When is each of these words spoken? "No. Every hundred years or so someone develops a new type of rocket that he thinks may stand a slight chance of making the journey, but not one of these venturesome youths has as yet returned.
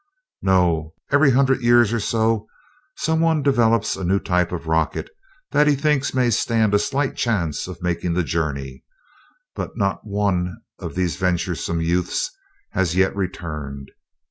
"No. 0.41 0.95
Every 1.11 1.29
hundred 1.29 1.61
years 1.61 1.93
or 1.93 1.99
so 1.99 2.47
someone 2.95 3.43
develops 3.43 3.95
a 3.95 4.03
new 4.03 4.17
type 4.19 4.51
of 4.51 4.65
rocket 4.65 5.11
that 5.51 5.67
he 5.67 5.75
thinks 5.75 6.11
may 6.15 6.31
stand 6.31 6.73
a 6.73 6.79
slight 6.79 7.15
chance 7.15 7.67
of 7.67 7.83
making 7.83 8.13
the 8.13 8.23
journey, 8.23 8.83
but 9.53 9.77
not 9.77 9.99
one 10.07 10.57
of 10.79 10.95
these 10.95 11.17
venturesome 11.17 11.81
youths 11.81 12.31
has 12.71 12.89
as 12.89 12.95
yet 12.95 13.15
returned. 13.15 13.91